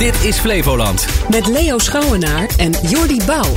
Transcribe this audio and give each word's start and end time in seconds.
Dit 0.00 0.24
is 0.24 0.38
Flevoland. 0.38 1.06
Met 1.30 1.46
Leo 1.46 1.78
Schouwenaar 1.78 2.48
en 2.56 2.72
Jordi 2.82 3.20
Bouw. 3.26 3.56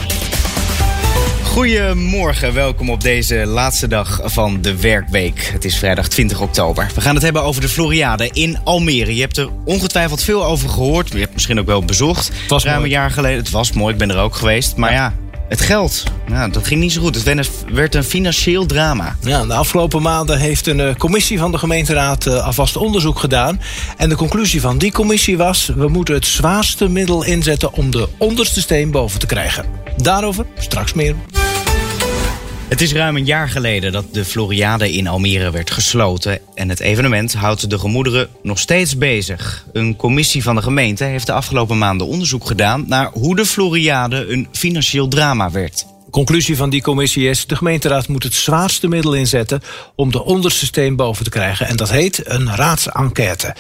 Goedemorgen, 1.44 2.54
welkom 2.54 2.90
op 2.90 3.02
deze 3.02 3.36
laatste 3.36 3.88
dag 3.88 4.20
van 4.24 4.62
de 4.62 4.82
werkweek. 4.82 5.50
Het 5.54 5.66
is 5.66 5.78
vrijdag 5.78 6.08
20 6.08 6.42
oktober. 6.42 6.92
We 6.96 7.02
gaan 7.02 7.14
het 7.14 7.24
hebben 7.24 7.44
over 7.44 7.62
de 7.62 7.70
Floriade 7.70 8.30
in 8.34 8.58
Almere. 8.64 9.16
Je 9.16 9.22
hebt 9.22 9.38
er 9.38 9.50
ongetwijfeld 9.66 10.24
veel 10.24 10.46
over 10.46 10.70
gehoord. 10.70 11.12
Je 11.12 11.20
hebt 11.20 11.34
misschien 11.34 11.60
ook 11.60 11.66
wel 11.66 11.86
bezocht. 11.86 12.28
Het 12.28 12.50
was 12.50 12.64
Ruim 12.64 12.78
mooi. 12.78 12.90
een 12.90 12.98
jaar 12.98 13.12
geleden. 13.12 13.38
Het 13.38 13.50
was 13.50 13.72
mooi, 13.72 13.94
ik 13.94 14.00
ben 14.00 14.10
er 14.10 14.20
ook 14.20 14.36
geweest. 14.36 14.76
Maar 14.76 14.92
ja, 14.92 15.14
het 15.54 15.62
geld. 15.62 16.04
Nou, 16.28 16.52
dat 16.52 16.68
ging 16.68 16.80
niet 16.80 16.92
zo 16.92 17.02
goed. 17.02 17.16
Het 17.16 17.50
werd 17.72 17.96
een 17.96 18.04
financieel 18.04 18.66
drama. 18.66 19.16
Ja, 19.22 19.46
de 19.46 19.54
afgelopen 19.54 20.02
maanden 20.02 20.40
heeft 20.40 20.68
een 20.68 20.80
eh, 20.80 20.96
commissie 20.96 21.40
van 21.40 21.52
de 21.52 21.58
gemeenteraad 21.58 22.26
eh, 22.26 22.46
alvast 22.46 22.76
onderzoek 22.76 23.20
gedaan. 23.20 23.62
En 23.98 24.10
de 24.10 24.16
conclusie 24.16 24.62
van 24.62 24.78
die 24.78 24.92
commissie 24.92 25.38
was: 25.38 25.72
we 25.76 25.88
moeten 25.88 26.14
het 26.14 26.26
zwaarste 26.26 26.90
middel 26.90 27.24
inzetten 27.24 27.74
om 27.74 27.92
de 27.92 28.10
onderste 28.18 28.62
steen 28.62 28.92
boven 28.92 29.20
te 29.20 29.26
krijgen. 29.26 29.66
Daarover 29.98 30.46
straks 30.58 30.94
meer. 30.94 31.16
Het 32.74 32.82
is 32.82 32.94
ruim 32.94 33.16
een 33.16 33.26
jaar 33.26 33.50
geleden 33.50 33.92
dat 33.92 34.14
de 34.14 34.26
Floriade 34.26 34.92
in 34.92 35.08
Almere 35.08 35.52
werd 35.52 35.72
gesloten. 35.72 36.40
En 36.56 36.70
het 36.70 36.80
evenement 36.80 37.34
houdt 37.34 37.70
de 37.70 37.80
gemoederen 37.80 38.30
nog 38.44 38.60
steeds 38.60 38.98
bezig. 38.98 39.66
Een 39.74 39.96
commissie 39.96 40.44
van 40.44 40.56
de 40.56 40.62
gemeente 40.62 41.04
heeft 41.04 41.26
de 41.26 41.32
afgelopen 41.32 41.78
maanden 41.78 42.08
onderzoek 42.08 42.48
gedaan 42.48 42.86
naar 42.88 43.10
hoe 43.12 43.36
de 43.36 43.46
Floriade 43.46 44.26
een 44.28 44.48
financieel 44.52 45.08
drama 45.08 45.52
werd. 45.52 45.86
Conclusie 46.12 46.58
van 46.58 46.70
die 46.70 46.82
commissie 46.82 47.30
is: 47.30 47.46
de 47.48 47.56
gemeenteraad 47.56 48.08
moet 48.08 48.24
het 48.24 48.34
zwaarste 48.34 48.88
middel 48.88 49.14
inzetten 49.14 49.62
om 49.96 50.12
de 50.12 50.24
onderste 50.24 50.66
steen 50.66 50.96
boven 50.96 51.24
te 51.24 51.30
krijgen. 51.30 51.68
En 51.68 51.76
dat 51.76 51.90
heet 51.90 52.22
een 52.24 52.56
raadsenquête. 52.56 53.56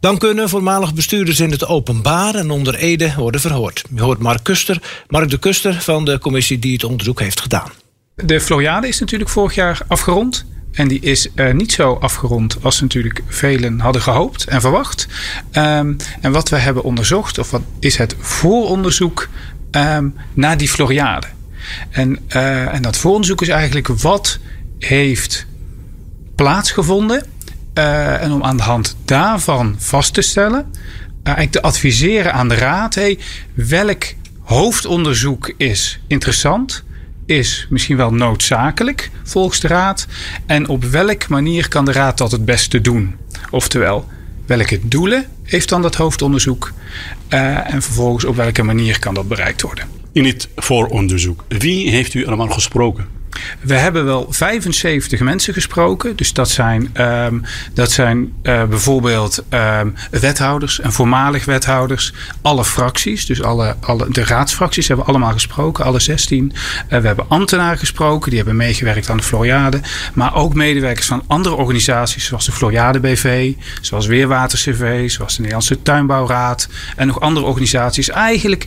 Dan 0.00 0.18
kunnen 0.18 0.48
voormalig 0.48 0.94
bestuurders 0.94 1.40
in 1.40 1.50
het 1.50 1.66
openbaar 1.66 2.34
en 2.34 2.50
onder 2.50 2.74
Ede 2.74 3.12
worden 3.16 3.40
verhoord. 3.40 3.84
Je 3.94 4.02
hoort 4.02 4.18
Mark 4.18 4.68
Mark 5.08 5.30
de 5.30 5.38
Kuster 5.38 5.74
van 5.82 6.04
de 6.04 6.18
commissie 6.18 6.58
die 6.58 6.72
het 6.72 6.84
onderzoek 6.84 7.20
heeft 7.20 7.40
gedaan. 7.40 7.70
De 8.24 8.40
Floriade 8.40 8.88
is 8.88 9.00
natuurlijk 9.00 9.30
vorig 9.30 9.54
jaar 9.54 9.80
afgerond. 9.86 10.44
En 10.72 10.88
die 10.88 11.00
is 11.00 11.28
eh, 11.34 11.52
niet 11.52 11.72
zo 11.72 11.94
afgerond 11.94 12.56
als 12.62 12.80
natuurlijk 12.80 13.22
velen 13.26 13.80
hadden 13.80 14.02
gehoopt 14.02 14.44
en 14.44 14.60
verwacht. 14.60 15.06
Ehm, 15.50 15.94
en 16.20 16.32
wat 16.32 16.48
we 16.48 16.56
hebben 16.56 16.82
onderzocht, 16.82 17.38
of 17.38 17.50
wat 17.50 17.62
is 17.80 17.96
het 17.96 18.16
vooronderzoek 18.18 19.28
ehm, 19.70 20.08
naar 20.34 20.56
die 20.56 20.68
Floriade. 20.68 21.26
En, 21.90 22.18
eh, 22.28 22.74
en 22.74 22.82
dat 22.82 22.96
vooronderzoek 22.96 23.42
is 23.42 23.48
eigenlijk 23.48 23.86
wat 23.86 24.38
heeft 24.78 25.46
plaatsgevonden. 26.34 27.26
Eh, 27.74 28.22
en 28.22 28.32
om 28.32 28.42
aan 28.42 28.56
de 28.56 28.62
hand 28.62 28.96
daarvan 29.04 29.74
vast 29.78 30.14
te 30.14 30.22
stellen, 30.22 30.72
eigenlijk 31.22 31.56
te 31.56 31.62
adviseren 31.62 32.32
aan 32.32 32.48
de 32.48 32.54
raad: 32.54 32.94
hey, 32.94 33.18
welk 33.54 34.04
hoofdonderzoek 34.40 35.52
is 35.56 36.00
interessant? 36.06 36.86
Is 37.28 37.66
misschien 37.70 37.96
wel 37.96 38.12
noodzakelijk 38.12 39.10
volgens 39.24 39.60
de 39.60 39.68
raad. 39.68 40.06
En 40.46 40.68
op 40.68 40.84
welke 40.84 41.26
manier 41.28 41.68
kan 41.68 41.84
de 41.84 41.92
raad 41.92 42.18
dat 42.18 42.32
het 42.32 42.44
beste 42.44 42.80
doen? 42.80 43.16
Oftewel, 43.50 44.08
welke 44.46 44.80
doelen 44.82 45.26
heeft 45.42 45.68
dan 45.68 45.82
dat 45.82 45.94
hoofdonderzoek? 45.94 46.72
Uh, 47.28 47.74
en 47.74 47.82
vervolgens 47.82 48.24
op 48.24 48.36
welke 48.36 48.62
manier 48.62 48.98
kan 48.98 49.14
dat 49.14 49.28
bereikt 49.28 49.62
worden? 49.62 49.88
In 50.12 50.24
het 50.24 50.48
vooronderzoek, 50.56 51.44
wie 51.48 51.90
heeft 51.90 52.14
u 52.14 52.26
allemaal 52.26 52.48
gesproken? 52.48 53.17
We 53.60 53.74
hebben 53.74 54.04
wel 54.04 54.26
75 54.30 55.20
mensen 55.20 55.54
gesproken. 55.54 56.16
Dus 56.16 56.32
dat 56.32 56.50
zijn, 56.50 56.90
um, 57.00 57.42
dat 57.74 57.90
zijn 57.90 58.32
uh, 58.42 58.64
bijvoorbeeld 58.64 59.44
um, 59.50 59.94
wethouders 60.10 60.80
en 60.80 60.92
voormalig 60.92 61.44
wethouders. 61.44 62.12
Alle 62.42 62.64
fracties, 62.64 63.26
dus 63.26 63.42
alle, 63.42 63.76
alle, 63.80 64.06
de 64.10 64.24
raadsfracties 64.24 64.88
hebben 64.88 65.06
we 65.06 65.12
allemaal 65.12 65.32
gesproken, 65.32 65.84
alle 65.84 66.00
16. 66.00 66.52
Uh, 66.52 67.00
we 67.00 67.06
hebben 67.06 67.28
ambtenaren 67.28 67.78
gesproken, 67.78 68.28
die 68.28 68.38
hebben 68.38 68.56
meegewerkt 68.56 69.10
aan 69.10 69.16
de 69.16 69.22
Floriade. 69.22 69.80
Maar 70.14 70.34
ook 70.34 70.54
medewerkers 70.54 71.06
van 71.06 71.22
andere 71.26 71.54
organisaties, 71.54 72.24
zoals 72.24 72.46
de 72.46 72.52
Floriade 72.52 73.00
BV, 73.00 73.52
zoals 73.80 74.06
Weerwater 74.06 74.58
CV, 74.58 75.10
zoals 75.10 75.32
de 75.32 75.38
Nederlandse 75.38 75.82
Tuinbouwraad 75.82 76.68
en 76.96 77.06
nog 77.06 77.20
andere 77.20 77.46
organisaties. 77.46 78.08
Eigenlijk 78.10 78.66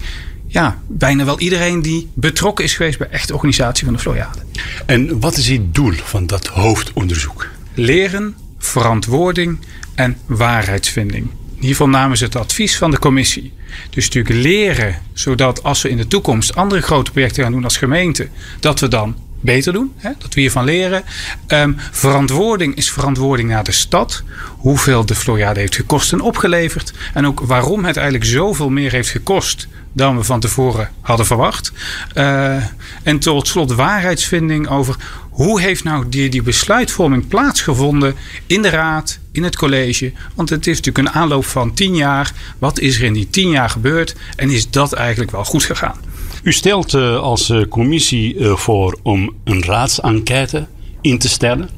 ja, 0.51 0.81
bijna 0.87 1.25
wel 1.25 1.39
iedereen 1.39 1.81
die 1.81 2.09
betrokken 2.13 2.65
is 2.65 2.75
geweest 2.75 2.97
bij 2.97 3.07
echte 3.07 3.33
organisatie 3.33 3.85
van 3.85 3.93
de 3.93 3.99
Floriade. 3.99 4.39
En 4.85 5.19
wat 5.19 5.37
is 5.37 5.49
het 5.49 5.73
doel 5.73 5.93
van 5.93 6.27
dat 6.27 6.47
hoofdonderzoek? 6.47 7.47
Leren, 7.73 8.35
verantwoording 8.57 9.59
en 9.95 10.17
waarheidsvinding. 10.25 11.23
In 11.23 11.67
ieder 11.67 11.69
geval 11.69 11.89
namens 11.89 12.19
het 12.19 12.35
advies 12.35 12.77
van 12.77 12.91
de 12.91 12.99
commissie. 12.99 13.53
Dus 13.89 14.09
natuurlijk 14.09 14.35
leren, 14.35 14.95
zodat 15.13 15.63
als 15.63 15.81
we 15.81 15.89
in 15.89 15.97
de 15.97 16.07
toekomst 16.07 16.55
andere 16.55 16.81
grote 16.81 17.11
projecten 17.11 17.43
gaan 17.43 17.51
doen 17.51 17.63
als 17.63 17.77
gemeente, 17.77 18.29
dat 18.59 18.79
we 18.79 18.87
dan 18.87 19.15
beter 19.39 19.73
doen. 19.73 19.93
Hè? 19.97 20.11
Dat 20.17 20.33
we 20.33 20.41
hiervan 20.41 20.65
leren. 20.65 21.03
Um, 21.47 21.75
verantwoording 21.91 22.75
is 22.75 22.91
verantwoording 22.91 23.49
naar 23.49 23.63
de 23.63 23.71
stad. 23.71 24.23
Hoeveel 24.47 25.05
de 25.05 25.15
Floriade 25.15 25.59
heeft 25.59 25.75
gekost 25.75 26.13
en 26.13 26.21
opgeleverd. 26.21 26.93
En 27.13 27.25
ook 27.25 27.39
waarom 27.39 27.85
het 27.85 27.97
eigenlijk 27.97 28.25
zoveel 28.25 28.69
meer 28.69 28.91
heeft 28.91 29.09
gekost 29.09 29.67
dan 29.93 30.17
we 30.17 30.23
van 30.23 30.39
tevoren 30.39 30.89
hadden 31.01 31.25
verwacht. 31.25 31.71
Uh, 32.15 32.55
en 33.03 33.19
tot 33.19 33.47
slot 33.47 33.73
waarheidsvinding 33.73 34.67
over 34.69 34.95
hoe 35.29 35.61
heeft 35.61 35.83
nou 35.83 36.09
die, 36.09 36.29
die 36.29 36.41
besluitvorming 36.41 37.27
plaatsgevonden 37.27 38.15
in 38.47 38.61
de 38.61 38.69
raad, 38.69 39.19
in 39.31 39.43
het 39.43 39.55
college. 39.55 40.11
Want 40.35 40.49
het 40.49 40.67
is 40.67 40.77
natuurlijk 40.77 41.07
een 41.07 41.21
aanloop 41.21 41.45
van 41.45 41.73
tien 41.73 41.95
jaar. 41.95 42.31
Wat 42.59 42.79
is 42.79 42.97
er 42.97 43.03
in 43.03 43.13
die 43.13 43.29
tien 43.29 43.49
jaar 43.49 43.69
gebeurd 43.69 44.15
en 44.35 44.49
is 44.49 44.69
dat 44.69 44.93
eigenlijk 44.93 45.31
wel 45.31 45.43
goed 45.43 45.63
gegaan? 45.63 45.99
U 46.43 46.53
stelt 46.53 46.93
uh, 46.93 47.17
als 47.17 47.49
uh, 47.49 47.65
commissie 47.67 48.35
voor 48.39 48.99
om 49.03 49.35
een 49.43 49.63
raadsenquête 49.63 50.67
in 51.01 51.17
te 51.17 51.29
stellen. 51.29 51.69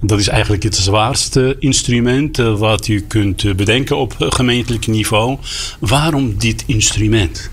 Dat 0.00 0.18
is 0.18 0.28
eigenlijk 0.28 0.62
het 0.62 0.76
zwaarste 0.76 1.56
instrument 1.58 2.36
wat 2.36 2.88
u 2.88 3.00
kunt 3.00 3.56
bedenken 3.56 3.96
op 3.96 4.14
gemeentelijk 4.18 4.86
niveau. 4.86 5.38
Waarom 5.78 6.38
dit 6.38 6.64
instrument? 6.66 7.50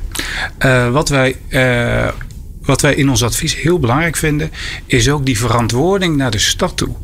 Uh, 0.59 0.91
wat, 0.91 1.09
wij, 1.09 1.35
wat 2.61 2.81
wij 2.81 2.95
in 2.95 3.09
ons 3.09 3.23
advies 3.23 3.55
heel 3.55 3.79
belangrijk 3.79 4.15
vinden, 4.15 4.51
is 4.85 5.09
ook 5.09 5.25
die 5.25 5.37
verantwoording 5.37 6.17
naar 6.17 6.31
de 6.31 6.37
stad 6.37 6.77
toe. 6.77 6.95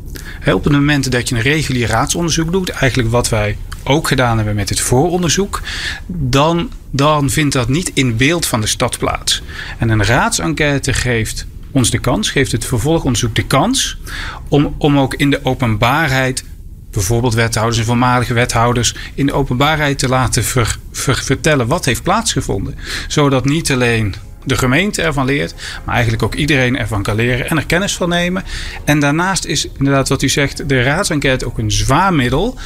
Op 0.46 0.64
het 0.64 0.72
moment 0.72 1.12
dat 1.12 1.28
je 1.28 1.34
een 1.34 1.42
regulier 1.42 1.88
raadsonderzoek 1.88 2.52
doet, 2.52 2.68
eigenlijk 2.68 3.10
wat 3.10 3.28
wij 3.28 3.56
ook 3.84 4.08
gedaan 4.08 4.36
hebben 4.36 4.54
met 4.54 4.68
het 4.68 4.80
vooronderzoek, 4.80 5.60
dan, 6.06 6.70
dan 6.90 7.30
vindt 7.30 7.54
dat 7.54 7.68
niet 7.68 7.90
in 7.94 8.16
beeld 8.16 8.46
van 8.46 8.60
de 8.60 8.66
stad 8.66 8.98
plaats. 8.98 9.42
En 9.78 9.88
een 9.88 10.04
raadsenquête 10.04 10.92
geeft 10.92 11.46
ons 11.72 11.90
de 11.90 11.98
kans, 11.98 12.30
geeft 12.30 12.52
het 12.52 12.64
vervolgonderzoek 12.64 13.34
de 13.34 13.46
kans 13.46 13.98
om, 14.48 14.74
om 14.78 14.98
ook 14.98 15.14
in 15.14 15.30
de 15.30 15.40
openbaarheid 15.42 16.44
bijvoorbeeld 16.90 17.34
wethouders 17.34 17.78
en 17.78 17.84
voormalige 17.84 18.34
wethouders 18.34 18.94
in 19.14 19.26
de 19.26 19.32
openbaarheid 19.32 19.98
te 19.98 20.08
laten 20.08 20.44
ver, 20.44 20.76
ver, 20.92 21.16
vertellen 21.24 21.66
wat 21.66 21.84
heeft 21.84 22.02
plaatsgevonden. 22.02 22.74
Zodat 23.08 23.44
niet 23.44 23.72
alleen 23.72 24.14
de 24.44 24.56
gemeente 24.56 25.02
ervan 25.02 25.26
leert, 25.26 25.54
maar 25.84 25.94
eigenlijk 25.94 26.22
ook 26.22 26.34
iedereen 26.34 26.78
ervan 26.78 27.02
kan 27.02 27.14
leren 27.14 27.48
en 27.48 27.56
er 27.56 27.66
kennis 27.66 27.96
van 27.96 28.08
nemen. 28.08 28.44
En 28.84 29.00
daarnaast 29.00 29.44
is 29.44 29.68
inderdaad 29.78 30.08
wat 30.08 30.22
u 30.22 30.28
zegt, 30.28 30.68
de 30.68 30.82
raadsenquête 30.82 31.46
ook 31.46 31.58
een 31.58 31.72
zwaar 31.72 32.14
middel. 32.14 32.58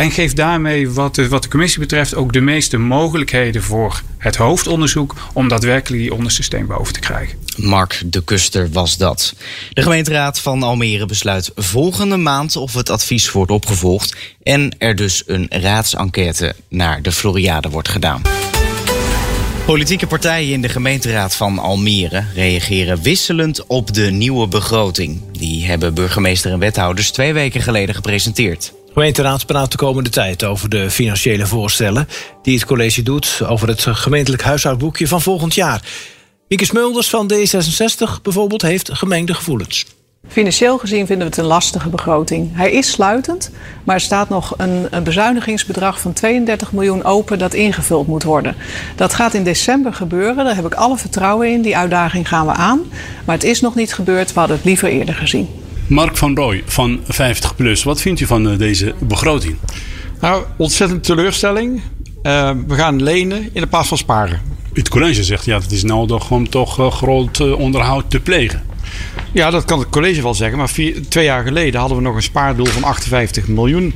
En 0.00 0.10
geeft 0.10 0.36
daarmee, 0.36 0.90
wat 0.90 1.14
de, 1.14 1.28
wat 1.28 1.42
de 1.42 1.48
commissie 1.48 1.80
betreft, 1.80 2.14
ook 2.14 2.32
de 2.32 2.40
meeste 2.40 2.78
mogelijkheden 2.78 3.62
voor 3.62 4.02
het 4.18 4.36
hoofdonderzoek 4.36 5.14
om 5.32 5.48
daadwerkelijk 5.48 6.02
die 6.02 6.14
onderste 6.14 6.64
boven 6.64 6.92
te 6.92 7.00
krijgen. 7.00 7.38
Mark 7.56 8.02
de 8.04 8.24
Kuster 8.24 8.70
was 8.70 8.96
dat. 8.96 9.34
De 9.72 9.82
gemeenteraad 9.82 10.40
van 10.40 10.62
Almere 10.62 11.06
besluit 11.06 11.50
volgende 11.54 12.16
maand 12.16 12.56
of 12.56 12.74
het 12.74 12.90
advies 12.90 13.32
wordt 13.32 13.50
opgevolgd 13.50 14.16
en 14.42 14.74
er 14.78 14.96
dus 14.96 15.22
een 15.26 15.46
raadsenquête 15.48 16.54
naar 16.68 17.02
de 17.02 17.12
Floriade 17.12 17.70
wordt 17.70 17.88
gedaan. 17.88 18.22
Politieke 19.64 20.06
partijen 20.06 20.52
in 20.52 20.62
de 20.62 20.68
gemeenteraad 20.68 21.34
van 21.34 21.58
Almere 21.58 22.24
reageren 22.34 23.02
wisselend 23.02 23.66
op 23.66 23.94
de 23.94 24.10
nieuwe 24.10 24.48
begroting. 24.48 25.20
Die 25.32 25.66
hebben 25.66 25.94
burgemeester 25.94 26.52
en 26.52 26.58
wethouders 26.58 27.10
twee 27.10 27.32
weken 27.32 27.62
geleden 27.62 27.94
gepresenteerd. 27.94 28.72
De 28.90 28.96
gemeenteraad 28.96 29.46
praat 29.46 29.70
de 29.70 29.76
komende 29.76 30.10
tijd 30.10 30.44
over 30.44 30.68
de 30.68 30.90
financiële 30.90 31.46
voorstellen 31.46 32.08
die 32.42 32.54
het 32.54 32.66
college 32.66 33.02
doet 33.02 33.40
over 33.46 33.68
het 33.68 33.86
gemeentelijk 33.88 34.42
huishoudboekje 34.42 35.08
van 35.08 35.22
volgend 35.22 35.54
jaar. 35.54 35.82
Mieke 36.48 36.64
Smulders 36.64 37.10
van 37.10 37.32
D66 37.32 38.22
bijvoorbeeld 38.22 38.62
heeft 38.62 38.90
gemengde 38.92 39.34
gevoelens. 39.34 39.86
Financieel 40.28 40.78
gezien 40.78 41.06
vinden 41.06 41.26
we 41.26 41.32
het 41.34 41.42
een 41.42 41.48
lastige 41.48 41.88
begroting. 41.88 42.56
Hij 42.56 42.70
is 42.70 42.90
sluitend, 42.90 43.50
maar 43.84 43.94
er 43.94 44.00
staat 44.00 44.28
nog 44.28 44.54
een, 44.56 44.86
een, 44.90 45.02
bezuinigingsbedrag 45.02 46.00
van 46.00 46.12
32 46.12 46.72
miljoen 46.72 47.04
open 47.04 47.38
dat 47.38 47.54
ingevuld 47.54 48.06
moet 48.06 48.22
worden. 48.22 48.56
Dat 48.96 49.14
gaat 49.14 49.34
in 49.34 49.44
december 49.44 49.94
gebeuren, 49.94 50.44
daar 50.44 50.54
heb 50.54 50.66
ik 50.66 50.74
alle 50.74 50.98
vertrouwen 50.98 51.52
in. 51.52 51.62
Die 51.62 51.76
uitdaging 51.76 52.28
gaan 52.28 52.46
we 52.46 52.52
aan. 52.52 52.80
Maar 53.24 53.34
het 53.34 53.44
is 53.44 53.60
nog 53.60 53.74
niet 53.74 53.94
gebeurd, 53.94 54.32
we 54.32 54.38
hadden 54.38 54.56
het 54.56 54.66
liever 54.66 54.88
eerder 54.88 55.14
gezien. 55.14 55.59
Mark 55.90 56.16
van 56.16 56.36
Rooij 56.36 56.62
van 56.66 57.00
50PLUS, 57.00 57.82
wat 57.82 58.00
vindt 58.00 58.20
u 58.20 58.26
van 58.26 58.56
deze 58.56 58.94
begroting? 58.98 59.56
Nou, 60.20 60.44
ontzettend 60.56 61.04
teleurstelling. 61.04 61.80
uh, 62.22 62.50
we 62.66 62.74
gaan 62.74 63.02
lenen 63.02 63.48
in 63.52 63.60
de 63.60 63.66
plaats 63.66 63.88
van 63.88 63.98
sparen. 63.98 64.40
Het 64.72 64.88
college 64.88 65.24
zegt 65.24 65.44
ja, 65.44 65.58
het 65.58 65.72
is 65.72 65.82
nodig 65.82 66.30
om 66.30 66.48
toch 66.48 66.80
uh, 66.80 66.90
groot 66.90 67.38
uh, 67.38 67.58
onderhoud 67.58 68.10
te 68.10 68.20
plegen. 68.20 68.62
Ja, 69.32 69.50
dat 69.50 69.64
kan 69.64 69.78
het 69.78 69.88
college 69.88 70.22
wel 70.22 70.34
zeggen. 70.34 70.58
Maar 70.58 70.68
vier, 70.68 71.08
twee 71.08 71.24
jaar 71.24 71.44
geleden 71.44 71.80
hadden 71.80 71.98
we 71.98 72.02
nog 72.02 72.14
een 72.14 72.22
spaardoel 72.22 72.66
van 72.66 72.84
58 72.84 73.48
miljoen. 73.48 73.94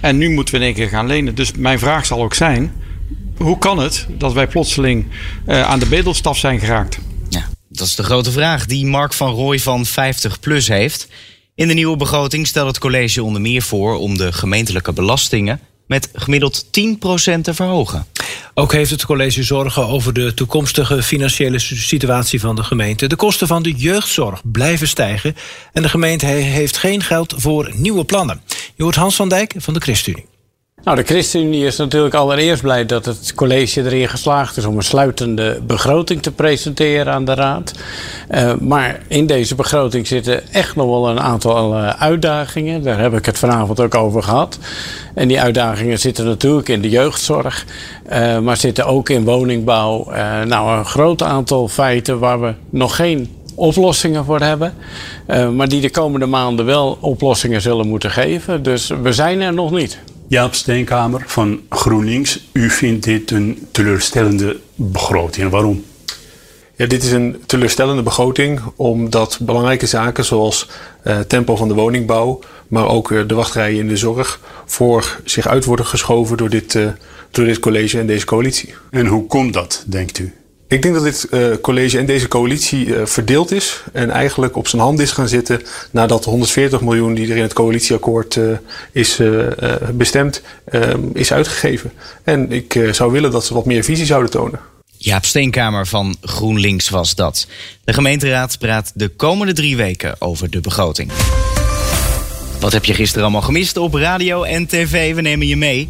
En 0.00 0.18
nu 0.18 0.30
moeten 0.30 0.54
we 0.54 0.60
in 0.60 0.66
één 0.66 0.74
keer 0.74 0.88
gaan 0.88 1.06
lenen. 1.06 1.34
Dus 1.34 1.52
mijn 1.52 1.78
vraag 1.78 2.06
zal 2.06 2.22
ook 2.22 2.34
zijn: 2.34 2.72
hoe 3.36 3.58
kan 3.58 3.78
het 3.78 4.06
dat 4.18 4.32
wij 4.32 4.46
plotseling 4.46 5.06
aan 5.46 5.78
de 5.78 5.86
bedelstaf 5.86 6.38
zijn 6.38 6.60
geraakt? 6.60 6.98
Dat 7.72 7.86
is 7.86 7.94
de 7.94 8.02
grote 8.02 8.30
vraag 8.30 8.66
die 8.66 8.86
Mark 8.86 9.12
van 9.12 9.32
Rooij 9.32 9.58
van 9.58 9.86
50 9.86 10.40
Plus 10.40 10.68
heeft. 10.68 11.08
In 11.54 11.68
de 11.68 11.74
nieuwe 11.74 11.96
begroting 11.96 12.46
stelt 12.46 12.66
het 12.66 12.78
college 12.78 13.22
onder 13.22 13.40
meer 13.40 13.62
voor 13.62 13.98
om 13.98 14.16
de 14.16 14.32
gemeentelijke 14.32 14.92
belastingen 14.92 15.60
met 15.86 16.10
gemiddeld 16.12 16.64
10% 16.64 16.68
te 17.42 17.54
verhogen. 17.54 18.06
Ook 18.54 18.72
heeft 18.72 18.90
het 18.90 19.04
college 19.04 19.42
zorgen 19.42 19.86
over 19.86 20.12
de 20.12 20.34
toekomstige 20.34 21.02
financiële 21.02 21.58
situatie 21.58 22.40
van 22.40 22.56
de 22.56 22.62
gemeente. 22.62 23.06
De 23.06 23.16
kosten 23.16 23.46
van 23.46 23.62
de 23.62 23.72
jeugdzorg 23.72 24.40
blijven 24.44 24.88
stijgen 24.88 25.36
en 25.72 25.82
de 25.82 25.88
gemeente 25.88 26.26
heeft 26.26 26.76
geen 26.76 27.02
geld 27.02 27.34
voor 27.36 27.70
nieuwe 27.74 28.04
plannen. 28.04 28.42
Je 28.74 28.82
hoort 28.82 28.94
Hans 28.94 29.16
van 29.16 29.28
Dijk 29.28 29.54
van 29.56 29.74
de 29.74 29.80
ChristenUnie. 29.80 30.29
Nou, 30.84 30.96
de 30.96 31.02
ChristenUnie 31.02 31.66
is 31.66 31.76
natuurlijk 31.76 32.14
allereerst 32.14 32.62
blij 32.62 32.86
dat 32.86 33.04
het 33.04 33.32
college 33.34 33.82
erin 33.82 34.08
geslaagd 34.08 34.56
is 34.56 34.64
om 34.64 34.76
een 34.76 34.82
sluitende 34.82 35.60
begroting 35.66 36.22
te 36.22 36.32
presenteren 36.32 37.12
aan 37.12 37.24
de 37.24 37.34
Raad. 37.34 37.72
Uh, 38.30 38.52
maar 38.54 39.00
in 39.08 39.26
deze 39.26 39.54
begroting 39.54 40.06
zitten 40.06 40.52
echt 40.52 40.76
nog 40.76 40.86
wel 40.86 41.08
een 41.08 41.20
aantal 41.20 41.76
uh, 41.76 41.88
uitdagingen. 41.88 42.82
Daar 42.82 42.98
heb 42.98 43.14
ik 43.14 43.26
het 43.26 43.38
vanavond 43.38 43.80
ook 43.80 43.94
over 43.94 44.22
gehad. 44.22 44.58
En 45.14 45.28
die 45.28 45.40
uitdagingen 45.40 45.98
zitten 45.98 46.24
natuurlijk 46.24 46.68
in 46.68 46.80
de 46.80 46.88
jeugdzorg, 46.88 47.64
uh, 48.12 48.38
maar 48.38 48.56
zitten 48.56 48.86
ook 48.86 49.08
in 49.08 49.24
woningbouw. 49.24 50.12
nou, 50.44 50.78
een 50.78 50.86
groot 50.86 51.22
aantal 51.22 51.68
feiten 51.68 52.18
waar 52.18 52.40
we 52.40 52.54
nog 52.70 52.96
geen 52.96 53.28
oplossingen 53.54 54.24
voor 54.24 54.40
hebben. 54.40 54.74
maar 55.56 55.68
die 55.68 55.80
de 55.80 55.90
komende 55.90 56.26
maanden 56.26 56.66
wel 56.66 56.98
oplossingen 57.00 57.60
zullen 57.60 57.88
moeten 57.88 58.10
geven. 58.10 58.62
Dus 58.62 58.90
we 59.02 59.12
zijn 59.12 59.40
er 59.40 59.54
nog 59.54 59.70
niet. 59.70 59.98
Jaap 60.30 60.54
Steenkamer 60.54 61.22
van 61.26 61.60
GroenLinks. 61.68 62.48
U 62.52 62.70
vindt 62.70 63.04
dit 63.04 63.30
een 63.30 63.66
teleurstellende 63.70 64.60
begroting. 64.74 65.50
Waarom? 65.50 65.84
Ja, 66.76 66.86
dit 66.86 67.02
is 67.02 67.12
een 67.12 67.42
teleurstellende 67.46 68.02
begroting 68.02 68.60
omdat 68.76 69.38
belangrijke 69.40 69.86
zaken 69.86 70.24
zoals 70.24 70.68
uh, 71.04 71.18
tempo 71.20 71.56
van 71.56 71.68
de 71.68 71.74
woningbouw, 71.74 72.40
maar 72.68 72.88
ook 72.88 73.10
uh, 73.10 73.28
de 73.28 73.34
wachtrijen 73.34 73.78
in 73.78 73.88
de 73.88 73.96
zorg 73.96 74.40
voor 74.64 75.20
zich 75.24 75.46
uit 75.46 75.64
worden 75.64 75.86
geschoven 75.86 76.36
door 76.36 76.50
dit, 76.50 76.74
uh, 76.74 76.90
door 77.30 77.44
dit 77.44 77.58
college 77.58 77.98
en 77.98 78.06
deze 78.06 78.26
coalitie. 78.26 78.74
En 78.90 79.06
hoe 79.06 79.26
komt 79.26 79.52
dat, 79.52 79.84
denkt 79.86 80.18
u? 80.18 80.34
Ik 80.70 80.82
denk 80.82 80.94
dat 80.94 81.04
dit 81.04 81.26
uh, 81.30 81.54
college 81.60 81.98
en 81.98 82.06
deze 82.06 82.28
coalitie 82.28 82.86
uh, 82.86 83.06
verdeeld 83.06 83.52
is 83.52 83.82
en 83.92 84.10
eigenlijk 84.10 84.56
op 84.56 84.68
zijn 84.68 84.82
hand 84.82 84.98
is 84.98 85.10
gaan 85.10 85.28
zitten 85.28 85.62
nadat 85.90 86.24
de 86.24 86.30
140 86.30 86.80
miljoen 86.80 87.14
die 87.14 87.30
er 87.30 87.36
in 87.36 87.42
het 87.42 87.52
coalitieakkoord 87.52 88.36
uh, 88.36 88.56
is 88.92 89.20
bestemd, 89.92 90.42
is 91.12 91.32
uitgegeven. 91.32 91.92
En 92.24 92.52
ik 92.52 92.88
zou 92.90 93.12
willen 93.12 93.30
dat 93.30 93.44
ze 93.44 93.54
wat 93.54 93.66
meer 93.66 93.84
visie 93.84 94.06
zouden 94.06 94.30
tonen. 94.30 94.60
Jaap 94.96 95.24
Steenkamer 95.24 95.86
van 95.86 96.16
GroenLinks 96.20 96.88
was 96.88 97.14
dat. 97.14 97.46
De 97.84 97.92
gemeenteraad 97.92 98.58
praat 98.58 98.92
de 98.94 99.08
komende 99.08 99.52
drie 99.52 99.76
weken 99.76 100.14
over 100.18 100.50
de 100.50 100.60
begroting. 100.60 101.12
Wat 102.60 102.72
heb 102.72 102.84
je 102.84 102.94
gisteren 102.94 103.22
allemaal 103.22 103.42
gemist 103.42 103.76
op 103.76 103.94
radio 103.94 104.42
en 104.42 104.66
tv? 104.66 105.14
We 105.14 105.20
nemen 105.20 105.46
je 105.46 105.56
mee. 105.56 105.88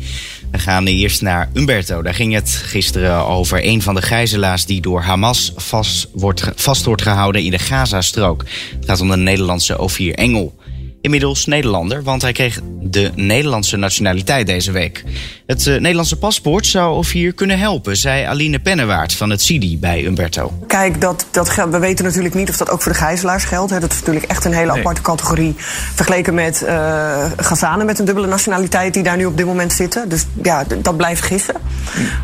We 0.51 0.59
gaan 0.59 0.87
eerst 0.87 1.23
naar 1.23 1.49
Umberto. 1.55 2.03
Daar 2.03 2.15
ging 2.15 2.35
het 2.35 2.51
gisteren 2.51 3.27
over 3.27 3.65
een 3.65 3.83
van 3.83 3.95
de 3.95 4.03
gijzelaars 4.03 4.67
die 4.67 4.81
door 4.81 5.01
Hamas 5.01 5.53
vast 5.57 6.09
wordt, 6.13 6.51
vast 6.55 6.85
wordt 6.85 7.03
gehouden 7.03 7.43
in 7.43 7.51
de 7.51 7.59
Gazastrook. 7.59 8.45
Het 8.77 8.85
gaat 8.85 9.01
om 9.01 9.11
de 9.11 9.17
Nederlandse 9.17 9.79
Ovier 9.79 10.15
Engel 10.15 10.55
inmiddels 11.01 11.47
Nederlander, 11.47 12.03
want 12.03 12.23
hij 12.23 12.33
kreeg 12.33 12.61
de 12.83 13.11
Nederlandse 13.15 13.77
nationaliteit 13.77 14.47
deze 14.47 14.73
week. 14.73 15.05
Het 15.51 15.67
uh, 15.67 15.79
Nederlandse 15.79 16.17
paspoort 16.17 16.67
zou 16.67 16.97
of 16.97 17.11
hier 17.11 17.33
kunnen 17.33 17.59
helpen, 17.59 17.97
zei 17.97 18.25
Aline 18.25 18.59
Pennewaard 18.59 19.15
van 19.15 19.31
het 19.31 19.43
CIDI 19.43 19.79
bij 19.79 20.05
Umberto. 20.05 20.53
Kijk, 20.67 21.01
dat, 21.01 21.27
dat 21.31 21.49
geldt, 21.49 21.73
we 21.73 21.79
weten 21.79 22.05
natuurlijk 22.05 22.35
niet 22.35 22.49
of 22.49 22.57
dat 22.57 22.71
ook 22.71 22.83
voor 22.83 22.93
de 22.93 22.99
gijzelaars 22.99 23.45
geldt. 23.45 23.71
Hè. 23.71 23.81
Dat 23.81 23.93
is 23.93 23.99
natuurlijk 23.99 24.27
echt 24.27 24.45
een 24.45 24.53
hele 24.53 24.71
nee. 24.71 24.81
aparte 24.81 25.01
categorie 25.01 25.55
vergeleken 25.95 26.35
met 26.35 26.63
uh, 26.63 27.25
Gazanen 27.37 27.87
met 27.87 27.99
een 27.99 28.05
dubbele 28.05 28.27
nationaliteit 28.27 28.95
die 28.95 29.03
daar 29.03 29.17
nu 29.17 29.25
op 29.25 29.37
dit 29.37 29.47
moment 29.47 29.73
zitten. 29.73 30.09
Dus 30.09 30.27
ja, 30.43 30.65
dat 30.83 30.97
blijft 30.97 31.23
gissen. 31.23 31.55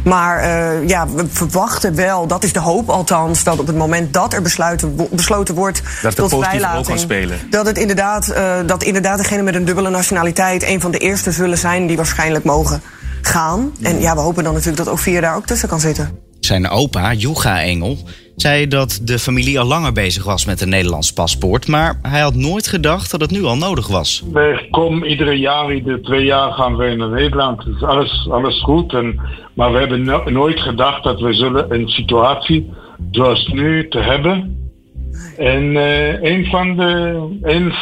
Maar 0.04 0.44
uh, 0.44 0.88
ja, 0.88 1.08
we 1.08 1.24
verwachten 1.30 1.94
wel, 1.94 2.26
dat 2.26 2.44
is 2.44 2.52
de 2.52 2.60
hoop 2.60 2.88
althans, 2.88 3.44
dat 3.44 3.58
op 3.58 3.66
het 3.66 3.76
moment 3.76 4.12
dat 4.12 4.32
er 4.32 4.42
besluiten, 4.42 5.08
besloten 5.10 5.54
wordt 5.54 5.82
dat 6.02 6.16
tot 6.16 6.30
vrijlating, 6.30 6.86
kan 6.86 6.98
spelen. 6.98 7.38
dat 7.50 7.66
het 7.66 7.78
inderdaad 7.78 8.34
dat 8.66 8.82
inderdaad 8.82 9.18
degene 9.18 9.42
met 9.42 9.54
een 9.54 9.64
dubbele 9.64 9.90
nationaliteit 9.90 10.62
een 10.62 10.80
van 10.80 10.90
de 10.90 10.98
eerste 10.98 11.32
zullen 11.32 11.58
zijn 11.58 11.86
die 11.86 11.96
waarschijnlijk 11.96 12.44
mogen 12.44 12.82
gaan. 13.26 13.72
En 13.82 14.00
ja, 14.00 14.14
we 14.14 14.20
hopen 14.20 14.44
dan 14.44 14.52
natuurlijk 14.52 14.84
dat 14.84 14.94
Ophir 14.94 15.20
daar 15.20 15.36
ook 15.36 15.46
tussen 15.46 15.68
kan 15.68 15.80
zitten. 15.80 16.18
Zijn 16.40 16.68
opa, 16.68 17.12
Yuga 17.12 17.62
Engel, 17.62 17.98
zei 18.36 18.68
dat 18.68 19.00
de 19.02 19.18
familie 19.18 19.60
al 19.60 19.66
langer 19.66 19.92
bezig 19.92 20.24
was 20.24 20.44
met 20.44 20.60
een 20.60 20.68
Nederlands 20.68 21.12
paspoort. 21.12 21.66
Maar 21.66 21.98
hij 22.02 22.20
had 22.20 22.34
nooit 22.34 22.66
gedacht 22.66 23.10
dat 23.10 23.20
het 23.20 23.30
nu 23.30 23.44
al 23.44 23.56
nodig 23.56 23.86
was. 23.86 24.24
We 24.32 24.66
komen 24.70 25.08
iedere 25.08 25.38
jaar, 25.38 25.74
iedere 25.74 26.00
twee 26.00 26.24
jaar 26.24 26.52
gaan 26.52 26.76
we 26.76 26.94
naar 26.94 27.10
Nederland. 27.10 27.64
Dus 27.64 27.82
alles, 27.82 28.28
alles 28.30 28.62
goed. 28.62 28.92
En, 28.92 29.20
maar 29.54 29.72
we 29.72 29.78
hebben 29.78 30.04
no 30.04 30.22
nooit 30.24 30.60
gedacht 30.60 31.02
dat 31.02 31.20
we 31.20 31.32
zullen 31.32 31.74
een 31.74 31.88
situatie 31.88 32.70
zoals 33.10 33.48
nu 33.48 33.88
te 33.88 33.98
hebben. 33.98 34.56
En 35.36 35.62
uh, 35.62 36.22
een 36.22 36.46
van 36.46 36.76
de... 36.76 37.20
Een 37.42 37.72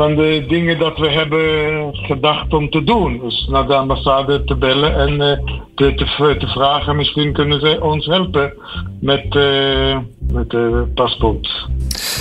van 0.00 0.14
de 0.14 0.44
dingen 0.48 0.78
dat 0.78 0.98
we 0.98 1.08
hebben 1.08 1.94
gedacht 1.96 2.52
om 2.52 2.70
te 2.70 2.84
doen. 2.84 3.20
Dus 3.22 3.46
naar 3.50 3.66
de 3.66 3.74
ambassade 3.74 4.44
te 4.44 4.56
bellen 4.56 4.94
en 4.94 5.12
uh, 5.12 5.54
te, 5.74 5.94
te, 5.94 6.36
te, 6.38 6.46
vragen, 6.46 6.96
misschien 6.96 7.32
kunnen 7.32 7.60
ze 7.60 7.80
ons 7.80 8.06
helpen 8.06 8.52
met, 9.00 9.34
uh, 9.34 9.98
met 10.32 10.50
de 10.50 10.90
paspoort. 10.94 11.68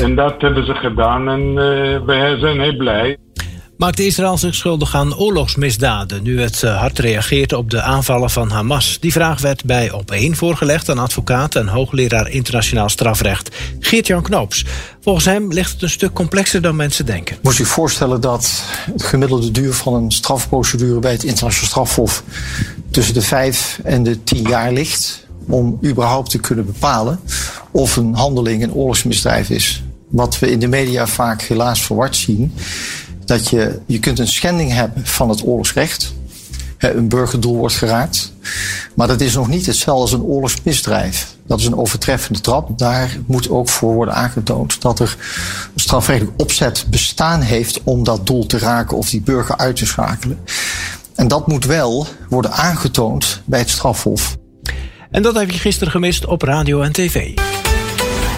En 0.02 0.16
dat 0.16 0.42
hebben 0.42 0.66
ze 0.66 0.74
gedaan 0.74 1.30
en 1.30 1.56
wij 2.06 2.40
zijn 2.40 2.60
heel 2.60 2.78
blij. 2.78 3.18
Maakt 3.80 4.00
Israël 4.00 4.38
zich 4.38 4.56
schuldig 4.56 4.96
aan 4.96 5.16
oorlogsmisdaden 5.16 6.24
nu 6.24 6.42
het 6.42 6.62
hard 6.62 7.00
reageert 7.00 7.54
op 7.54 7.70
de 7.70 7.82
aanvallen 7.82 8.30
van 8.30 8.50
Hamas? 8.50 8.98
Die 9.00 9.12
vraag 9.12 9.42
werd 9.42 9.64
bij 9.64 9.92
Op1 9.92 10.32
voorgelegd 10.32 10.90
aan 10.90 10.98
advocaat 10.98 11.56
en 11.56 11.68
hoogleraar 11.68 12.30
internationaal 12.30 12.90
strafrecht 12.90 13.56
Geert-Jan 13.80 14.22
Knoops. 14.22 14.66
Volgens 15.02 15.26
hem 15.26 15.54
ligt 15.54 15.72
het 15.72 15.82
een 15.82 15.90
stuk 15.90 16.14
complexer 16.14 16.62
dan 16.62 16.76
mensen 16.76 17.06
denken. 17.06 17.38
Moet 17.42 17.60
u 17.60 17.66
voorstellen 17.66 18.22
dat 18.22 18.64
het 18.92 19.04
gemiddelde 19.04 19.52
duur 19.52 19.74
van 19.74 19.94
een 19.94 20.12
strafprocedure 20.12 21.00
bij 21.00 21.12
het 21.12 21.24
internationaal 21.24 21.70
strafhof 21.70 22.24
tussen 22.92 23.14
de 23.14 23.22
vijf 23.22 23.80
en 23.84 24.04
de 24.04 24.24
tien 24.24 24.48
jaar 24.48 24.72
ligt 24.72 25.28
om 25.48 25.80
überhaupt 25.86 26.30
te 26.30 26.40
kunnen 26.40 26.66
bepalen 26.66 27.20
of 27.72 27.96
een 27.96 28.14
handeling 28.14 28.64
een 28.64 28.74
oorlogsmisdrijf 28.74 29.50
is. 29.50 29.84
Wat 30.10 30.40
we 30.40 30.52
in 30.52 30.60
de 30.60 30.68
media 30.68 31.08
vaak 31.08 31.42
helaas 31.42 31.82
verward 31.82 32.16
zien, 32.16 32.54
dat 33.30 33.50
je, 33.50 33.80
je 33.86 34.00
kunt 34.00 34.20
een 34.20 34.28
schending 34.28 34.72
hebben 34.72 35.06
van 35.06 35.30
het 35.30 35.46
oorlogsrecht. 35.46 36.14
Een 36.78 37.10
burgerdoel 37.10 37.56
wordt 37.56 37.76
geraakt. 37.76 38.34
Maar 38.96 39.08
dat 39.08 39.22
is 39.22 39.34
nog 39.34 39.48
niet 39.48 39.66
hetzelfde 39.66 40.02
als 40.02 40.12
een 40.12 40.22
oorlogsmisdrijf. 40.22 41.36
Dat 41.48 41.60
is 41.60 41.66
een 41.66 41.78
overtreffende 41.78 42.40
trap. 42.40 42.78
Daar 42.78 43.18
moet 43.26 43.50
ook 43.50 43.70
voor 43.70 43.94
worden 43.94 44.14
aangetoond 44.14 44.82
dat 44.82 45.00
er 45.00 45.18
een 45.74 45.80
strafrechtelijk 45.80 46.42
opzet 46.42 46.86
bestaan 46.90 47.42
heeft 47.42 47.84
om 47.84 48.04
dat 48.04 48.28
doel 48.28 48.46
te 48.46 48.58
raken 48.58 48.98
of 48.98 49.10
die 49.10 49.22
burger 49.22 49.58
uit 49.58 49.76
te 49.76 49.86
schakelen. 49.86 50.40
En 51.16 51.28
dat 51.28 51.48
moet 51.48 51.66
wel 51.66 52.08
worden 52.30 52.52
aangetoond 52.52 53.42
bij 53.46 53.60
het 53.60 53.70
strafhof. 53.70 54.38
En 55.12 55.22
dat 55.22 55.36
heb 55.36 55.52
je 55.52 55.60
gisteren 55.60 55.92
gemist 55.92 56.26
op 56.26 56.42
radio 56.42 56.82
en 56.82 56.92
tv. 56.92 57.40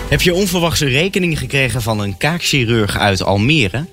Heb 0.09 0.21
je 0.21 0.33
onverwachte 0.33 0.85
rekening 0.85 1.37
gekregen 1.37 1.81
van 1.81 1.99
een 1.99 2.17
kaakchirurg 2.17 2.97
uit 2.97 3.23
Almere? 3.23 3.85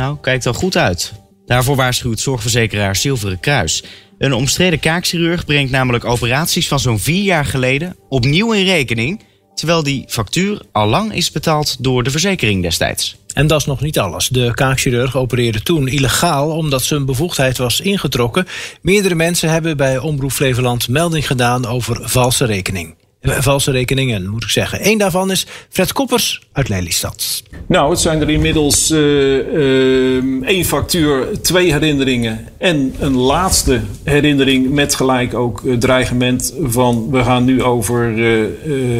Nou, 0.00 0.16
kijkt 0.20 0.44
er 0.44 0.54
goed 0.54 0.76
uit. 0.76 1.12
Daarvoor 1.46 1.76
waarschuwt 1.76 2.20
zorgverzekeraar 2.20 2.96
Zilveren 2.96 3.40
Kruis. 3.40 3.84
Een 4.18 4.32
omstreden 4.32 4.80
kaakchirurg 4.80 5.44
brengt 5.44 5.70
namelijk 5.70 6.04
operaties 6.04 6.68
van 6.68 6.80
zo'n 6.80 6.98
vier 6.98 7.22
jaar 7.22 7.44
geleden 7.44 7.96
opnieuw 8.08 8.52
in 8.52 8.64
rekening, 8.64 9.22
terwijl 9.54 9.82
die 9.82 10.04
factuur 10.08 10.62
al 10.72 10.86
lang 10.86 11.14
is 11.14 11.30
betaald 11.30 11.84
door 11.84 12.02
de 12.02 12.10
verzekering 12.10 12.62
destijds. 12.62 13.16
En 13.34 13.46
dat 13.46 13.60
is 13.60 13.66
nog 13.66 13.80
niet 13.80 13.98
alles. 13.98 14.28
De 14.28 14.54
kaakchirurg 14.54 15.16
opereerde 15.16 15.62
toen 15.62 15.88
illegaal 15.88 16.50
omdat 16.50 16.82
zijn 16.82 17.04
bevoegdheid 17.04 17.58
was 17.58 17.80
ingetrokken. 17.80 18.46
Meerdere 18.82 19.14
mensen 19.14 19.50
hebben 19.50 19.76
bij 19.76 19.98
Omroep 19.98 20.32
Flevoland 20.32 20.88
melding 20.88 21.26
gedaan 21.26 21.66
over 21.66 22.08
valse 22.08 22.44
rekening. 22.44 22.94
Valse 23.22 23.70
rekeningen, 23.70 24.28
moet 24.28 24.44
ik 24.44 24.50
zeggen. 24.50 24.86
Eén 24.86 24.98
daarvan 24.98 25.30
is 25.30 25.46
Fred 25.68 25.92
Koppers 25.92 26.42
uit 26.52 26.68
Lelystad. 26.68 27.42
Nou, 27.66 27.90
het 27.90 28.00
zijn 28.00 28.20
er 28.20 28.30
inmiddels 28.30 28.90
eh, 28.90 29.38
eh, 29.38 30.24
één 30.44 30.64
factuur, 30.64 31.40
twee 31.42 31.72
herinneringen 31.72 32.48
en 32.58 32.94
een 32.98 33.16
laatste 33.16 33.80
herinnering 34.04 34.70
met 34.70 34.94
gelijk 34.94 35.34
ook 35.34 35.64
eh, 35.66 35.76
dreigement 35.76 36.54
van 36.62 37.10
we 37.10 37.22
gaan 37.24 37.44
nu 37.44 37.62
over 37.62 38.14
eh, 38.18 38.42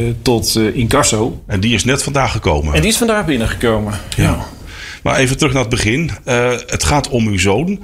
eh, 0.08 0.14
tot 0.22 0.58
incasso. 0.72 1.42
En 1.46 1.60
die 1.60 1.74
is 1.74 1.84
net 1.84 2.02
vandaag 2.02 2.32
gekomen. 2.32 2.74
En 2.74 2.80
die 2.80 2.90
is 2.90 2.96
vandaag 2.96 3.26
binnengekomen. 3.26 3.94
Ja. 4.16 4.46
Maar 5.02 5.16
even 5.16 5.36
terug 5.36 5.52
naar 5.52 5.62
het 5.62 5.70
begin. 5.70 6.10
Eh, 6.24 6.50
het 6.66 6.84
gaat 6.84 7.08
om 7.08 7.26
uw 7.26 7.38
zoon. 7.38 7.80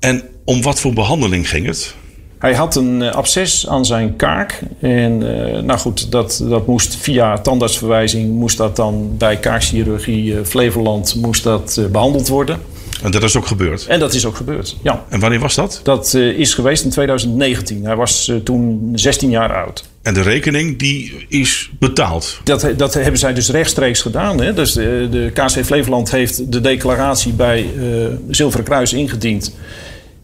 En 0.00 0.22
om 0.44 0.62
wat 0.62 0.80
voor 0.80 0.92
behandeling 0.92 1.48
ging 1.48 1.66
het? 1.66 1.94
Hij 2.42 2.54
had 2.54 2.76
een 2.76 3.02
eh, 3.02 3.12
absces 3.12 3.68
aan 3.68 3.84
zijn 3.84 4.16
kaak. 4.16 4.60
En 4.80 5.44
eh, 5.54 5.62
nou 5.62 5.78
goed, 5.78 6.10
dat, 6.10 6.44
dat 6.48 6.66
moest 6.66 6.96
via 6.96 7.38
tandartsverwijzing... 7.38 8.30
moest 8.30 8.56
dat 8.56 8.76
dan 8.76 9.14
bij 9.18 9.36
kaakchirurgie 9.36 10.36
eh, 10.36 10.44
Flevoland 10.44 11.14
moest 11.14 11.42
dat, 11.42 11.76
eh, 11.78 11.86
behandeld 11.86 12.28
worden. 12.28 12.60
En 13.02 13.10
dat 13.10 13.22
is 13.22 13.36
ook 13.36 13.46
gebeurd? 13.46 13.86
En 13.86 13.98
dat 13.98 14.14
is 14.14 14.26
ook 14.26 14.36
gebeurd, 14.36 14.76
ja. 14.82 15.04
En 15.08 15.20
wanneer 15.20 15.40
was 15.40 15.54
dat? 15.54 15.80
Dat 15.82 16.14
is 16.14 16.54
geweest 16.54 16.84
in 16.84 16.90
2019. 16.90 17.84
Hij 17.84 17.96
was 17.96 18.32
toen 18.44 18.92
16 18.94 19.30
jaar 19.30 19.54
oud. 19.54 19.84
En 20.02 20.14
de 20.14 20.22
rekening 20.22 20.78
die 20.78 21.26
is 21.28 21.70
betaald? 21.78 22.40
Dat, 22.44 22.68
dat 22.76 22.94
hebben 22.94 23.18
zij 23.18 23.34
dus 23.34 23.48
rechtstreeks 23.50 24.00
gedaan. 24.00 24.40
Hè? 24.40 24.54
Dus 24.54 24.72
de, 24.72 25.08
de 25.10 25.30
KC 25.34 25.64
Flevoland 25.64 26.10
heeft 26.10 26.52
de 26.52 26.60
declaratie 26.60 27.32
bij 27.32 27.66
eh 27.78 27.84
Zilveren 28.30 28.64
Kruis 28.64 28.92
ingediend. 28.92 29.54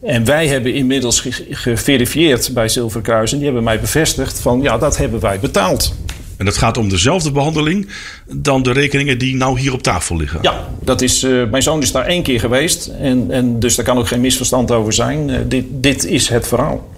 En 0.01 0.25
wij 0.25 0.47
hebben 0.47 0.73
inmiddels 0.73 1.19
ge- 1.19 1.45
geverifieerd 1.49 2.53
bij 2.53 2.69
Zilveren 2.69 3.03
Kruis. 3.03 3.31
En 3.31 3.37
die 3.37 3.45
hebben 3.45 3.63
mij 3.63 3.79
bevestigd 3.79 4.39
van 4.39 4.61
ja, 4.61 4.77
dat 4.77 4.97
hebben 4.97 5.19
wij 5.19 5.39
betaald. 5.39 5.95
En 6.37 6.45
dat 6.45 6.57
gaat 6.57 6.77
om 6.77 6.89
dezelfde 6.89 7.31
behandeling 7.31 7.87
dan 8.27 8.63
de 8.63 8.71
rekeningen 8.71 9.17
die 9.17 9.35
nou 9.35 9.59
hier 9.59 9.73
op 9.73 9.81
tafel 9.83 10.17
liggen? 10.17 10.39
Ja, 10.41 10.67
dat 10.83 11.01
is, 11.01 11.23
eh, 11.23 11.31
mijn 11.51 11.63
zoon 11.63 11.81
is 11.81 11.91
daar 11.91 12.05
één 12.05 12.23
keer 12.23 12.39
geweest. 12.39 12.87
En, 12.87 13.25
en 13.31 13.59
dus 13.59 13.75
daar 13.75 13.85
kan 13.85 13.97
ook 13.97 14.07
geen 14.07 14.21
misverstand 14.21 14.71
over 14.71 14.93
zijn. 14.93 15.29
Eh, 15.29 15.39
dit, 15.47 15.65
dit 15.69 16.05
is 16.05 16.29
het 16.29 16.47
verhaal. 16.47 16.89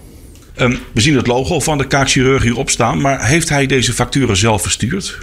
Ehm, 0.54 0.74
we 0.92 1.00
zien 1.00 1.16
het 1.16 1.26
logo 1.26 1.60
van 1.60 1.78
de 1.78 1.86
kaakchirurg 1.86 2.42
hierop 2.42 2.70
staan. 2.70 3.00
Maar 3.00 3.26
heeft 3.26 3.48
hij 3.48 3.66
deze 3.66 3.92
facturen 3.92 4.36
zelf 4.36 4.62
verstuurd? 4.62 5.18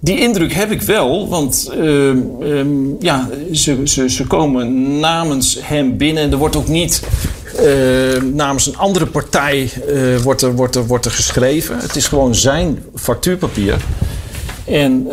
Die 0.00 0.18
indruk 0.18 0.52
heb 0.52 0.70
ik 0.70 0.82
wel, 0.82 1.28
want 1.28 1.70
ehm, 1.72 2.18
ehm, 2.40 2.68
ja, 3.00 3.28
ze, 3.52 3.80
ze, 3.84 4.10
ze 4.10 4.26
komen 4.26 4.98
namens 5.00 5.58
hem 5.60 5.96
binnen. 5.96 6.22
En 6.22 6.32
er 6.32 6.38
wordt 6.38 6.56
ook 6.56 6.68
niet 6.68 7.02
ehm, 7.56 8.34
namens 8.34 8.66
een 8.66 8.76
andere 8.76 9.06
partij 9.06 9.70
eh, 9.88 10.16
wordt 10.16 10.42
er, 10.42 10.54
wordt 10.54 10.74
er, 10.74 10.86
wordt 10.86 11.04
er 11.04 11.10
geschreven. 11.10 11.78
Het 11.78 11.96
is 11.96 12.06
gewoon 12.06 12.34
zijn 12.34 12.82
factuurpapier. 12.94 13.76
En 14.64 15.08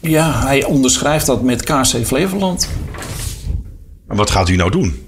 ja, 0.00 0.46
hij 0.46 0.64
onderschrijft 0.64 1.26
dat 1.26 1.42
met 1.42 1.62
KC 1.62 2.06
Flevoland. 2.06 2.68
En 4.08 4.16
wat 4.16 4.30
gaat 4.30 4.48
u 4.48 4.56
nou 4.56 4.70
doen? 4.70 5.06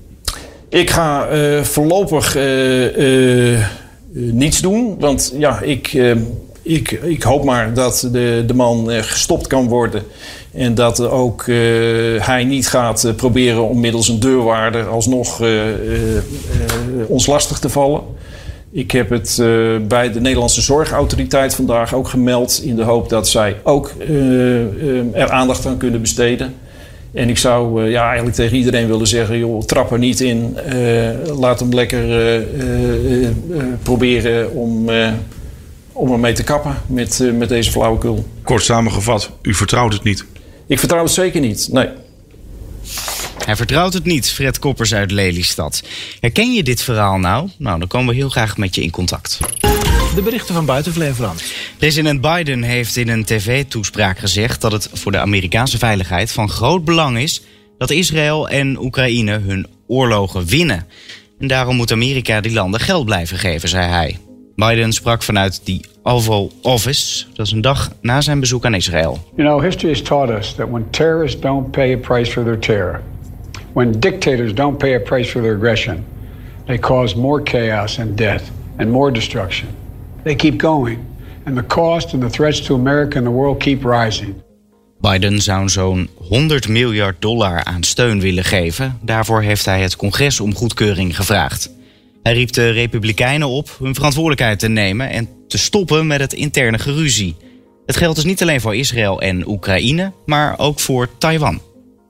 Ik 0.68 0.90
ga 0.90 1.26
eh, 1.26 1.62
voorlopig 1.62 2.37
eh, 2.37 3.64
niets 4.12 4.60
doen. 4.60 4.96
Want 4.99 5.34
ja, 5.38 5.60
ik, 5.60 6.14
ik, 6.62 6.90
ik 6.90 7.23
hoop 7.23 7.45
maar 7.45 7.75
dat 7.75 8.09
de, 8.12 8.45
de 8.47 8.55
man 8.55 8.90
eh, 8.90 9.02
gestopt 9.02 9.47
kan 9.47 9.69
worden. 9.69 10.02
En 10.52 10.75
dat 10.75 11.00
ook 11.00 11.40
eh, 11.40 11.57
hij 12.19 12.45
niet 12.45 12.69
gaat 12.69 13.05
eh, 13.05 13.14
proberen 13.14 13.69
om 13.69 13.81
middels 13.81 14.09
een 14.09 14.21
deurwaarder 14.21 14.88
alsnog 14.88 15.43
ons 17.09 17.26
lastig 17.26 17.59
te 17.59 17.69
vallen. 17.69 18.02
Ik 18.73 18.90
heb 18.90 19.11
het 19.11 19.37
bij 19.88 20.12
de 20.12 20.21
Nederlandse 20.21 20.61
Zorgautoriteit 20.61 21.55
vandaag 21.55 21.95
ook 21.95 22.09
gemeld. 22.09 22.61
In 22.64 22.76
de 22.76 22.83
hoop 22.83 23.09
dat 23.09 23.29
zij 23.29 23.57
ook 23.62 23.93
er 25.12 25.31
aandacht 25.31 25.67
aan 25.67 25.76
kunnen 25.76 26.00
besteden. 26.00 26.55
En 27.12 27.29
ik 27.29 27.38
zou 27.38 27.88
ja, 27.90 28.07
eigenlijk 28.07 28.37
tegen 28.37 28.57
iedereen 28.57 28.87
willen 28.87 29.07
zeggen: 29.07 29.38
joh, 29.38 29.62
trap 29.62 29.93
er 29.93 29.99
niet 29.99 30.21
in. 30.21 30.57
Laat 31.38 31.61
hem 31.61 31.75
lekker 31.75 32.43
proberen 33.83 34.52
om, 34.52 34.88
om 36.00 36.12
ermee 36.12 36.33
te 36.33 36.45
kappen 36.45 36.83
met, 36.87 37.21
eh, 37.21 37.33
met 37.33 37.49
deze 37.49 37.71
flauwekul. 37.71 38.28
Kort 38.42 38.64
samengevat, 38.64 39.30
u 39.42 39.54
vertrouwt 39.54 39.92
het 39.92 40.02
niet? 40.02 40.25
Ik 40.66 40.78
vertrouw 40.78 41.02
het 41.02 41.12
zeker 41.12 41.40
niet. 41.40 41.69
Nee. 41.73 41.88
Hij 43.45 43.57
vertrouwt 43.57 43.92
het 43.92 44.04
niet, 44.04 44.30
Fred 44.30 44.59
Koppers 44.59 44.95
uit 44.95 45.11
Lelystad. 45.11 45.83
Herken 46.21 46.52
je 46.52 46.62
dit 46.62 46.83
verhaal 46.83 47.19
nou? 47.19 47.49
Nou, 47.59 47.78
dan 47.78 47.88
komen 47.88 48.09
we 48.09 48.14
heel 48.14 48.28
graag 48.28 48.57
met 48.57 48.75
je 48.75 48.83
in 48.83 48.90
contact. 48.90 49.38
De 50.14 50.23
berichten 50.23 50.54
van 50.54 50.64
buiten 50.64 50.92
Flevoland. 50.92 51.42
President 51.78 52.21
Biden 52.21 52.62
heeft 52.62 52.97
in 52.97 53.09
een 53.09 53.25
tv-toespraak 53.25 54.19
gezegd 54.19 54.61
dat 54.61 54.73
het 54.73 54.88
voor 54.92 55.12
de 55.12 55.19
Amerikaanse 55.19 55.78
veiligheid 55.78 56.33
van 56.33 56.49
groot 56.49 56.85
belang 56.85 57.19
is 57.19 57.42
dat 57.78 57.90
Israël 57.90 58.49
en 58.49 58.78
Oekraïne 58.78 59.38
hun 59.38 59.66
oorlogen 59.87 60.47
winnen. 60.47 60.87
En 61.38 61.49
daarom 61.49 61.76
moet 61.76 61.92
Amerika 61.92 62.40
die 62.40 62.52
landen 62.52 62.80
geld 62.80 63.04
blijven 63.04 63.38
geven, 63.38 63.69
zei 63.69 63.87
hij. 63.87 64.19
Biden 64.61 64.93
sprak 64.93 65.23
vanuit 65.23 65.61
die 65.64 65.85
Oval 66.02 66.52
Office. 66.62 67.25
Dat 67.35 67.47
is 67.47 67.52
een 67.52 67.61
dag 67.61 67.90
na 68.00 68.21
zijn 68.21 68.40
bezoek 68.40 68.64
aan 68.64 68.75
Israël. 68.75 69.19
You 69.37 69.49
know, 69.49 69.62
history 69.62 69.93
has 69.93 70.02
taught 70.02 70.31
us 70.31 70.55
that 70.55 70.69
when 70.71 70.90
terrorists 70.90 71.40
don't 71.40 71.71
pay 71.71 71.93
a 71.95 71.97
price 71.97 72.33
for 72.33 72.45
their 72.45 72.59
terror, 72.59 73.00
when 73.73 74.00
dictators 74.00 74.55
don't 74.55 74.79
pay 74.79 74.95
a 74.95 74.99
price 74.99 75.31
for 75.31 75.43
their 75.43 75.55
aggression, 75.55 76.05
they 76.67 76.79
cause 76.79 77.17
more 77.17 77.43
chaos 77.43 77.99
and 77.99 78.17
death 78.17 78.43
and 78.76 78.90
more 78.90 79.12
destruction. 79.12 79.69
They 80.23 80.35
keep 80.35 80.62
going, 80.62 80.99
and 81.45 81.57
the 81.57 81.67
cost 81.67 82.12
and 82.12 82.23
the 82.23 82.31
threats 82.31 82.61
to 82.61 82.75
America 82.75 83.17
and 83.17 83.26
the 83.26 83.33
world 83.33 83.59
keep 83.59 83.85
rising. 83.85 84.35
Biden 85.00 85.38
zou 85.38 85.69
zo'n 85.69 86.09
100 86.14 86.69
miljard 86.69 87.17
dollar 87.19 87.64
aan 87.64 87.83
steun 87.83 88.21
willen 88.21 88.45
geven. 88.45 88.99
Daarvoor 89.02 89.43
heeft 89.43 89.64
hij 89.64 89.83
het 89.83 89.97
congres 89.97 90.40
om 90.40 90.55
goedkeuring 90.55 91.17
gevraagd. 91.17 91.71
Hij 92.23 92.35
riep 92.35 92.53
de 92.53 92.71
Republikeinen 92.71 93.49
op 93.49 93.77
hun 93.79 93.95
verantwoordelijkheid 93.95 94.59
te 94.59 94.69
nemen 94.69 95.11
en 95.11 95.29
te 95.49 95.59
stoppen 95.59 96.07
met 96.07 96.21
het 96.21 96.33
interne 96.33 96.79
geruzie. 96.79 97.37
Het 97.87 97.97
geldt 97.97 98.17
dus 98.17 98.25
niet 98.25 98.43
alleen 98.43 98.61
voor 98.61 98.77
Israël 98.77 99.21
en 99.21 99.49
Oekraïne, 99.49 100.12
maar 100.27 100.59
ook 100.59 100.81
voor 100.81 101.09
Taiwan. 101.19 101.61